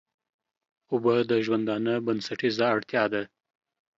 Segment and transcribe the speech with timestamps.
[0.91, 3.23] اوبه د ژوندانه بنسټيزه اړتيا ده.